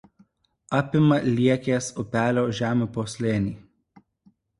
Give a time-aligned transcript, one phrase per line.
[0.77, 3.53] Apima Liekės upelio žemupio slėnį.